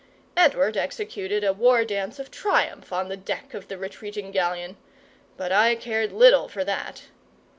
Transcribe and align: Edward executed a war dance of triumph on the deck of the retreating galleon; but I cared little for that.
Edward 0.35 0.77
executed 0.77 1.43
a 1.43 1.53
war 1.53 1.85
dance 1.85 2.17
of 2.17 2.31
triumph 2.31 2.91
on 2.91 3.07
the 3.07 3.15
deck 3.15 3.53
of 3.53 3.67
the 3.67 3.77
retreating 3.77 4.31
galleon; 4.31 4.75
but 5.37 5.51
I 5.51 5.75
cared 5.75 6.11
little 6.11 6.47
for 6.47 6.63
that. 6.65 7.03